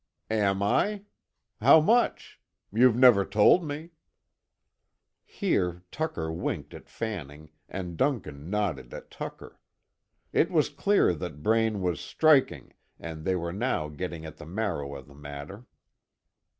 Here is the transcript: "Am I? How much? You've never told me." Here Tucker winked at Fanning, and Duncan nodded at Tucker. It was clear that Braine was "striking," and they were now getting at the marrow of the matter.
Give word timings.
"Am 0.31 0.63
I? 0.63 1.03
How 1.61 1.79
much? 1.79 2.41
You've 2.73 2.95
never 2.95 3.23
told 3.23 3.63
me." 3.63 3.91
Here 5.23 5.83
Tucker 5.91 6.31
winked 6.33 6.73
at 6.73 6.89
Fanning, 6.89 7.51
and 7.69 7.97
Duncan 7.97 8.49
nodded 8.49 8.95
at 8.95 9.11
Tucker. 9.11 9.59
It 10.33 10.49
was 10.49 10.69
clear 10.69 11.13
that 11.13 11.43
Braine 11.43 11.81
was 11.81 11.99
"striking," 12.01 12.73
and 12.99 13.25
they 13.25 13.35
were 13.35 13.53
now 13.53 13.89
getting 13.89 14.25
at 14.25 14.37
the 14.37 14.45
marrow 14.47 14.95
of 14.95 15.05
the 15.07 15.13
matter. 15.13 15.67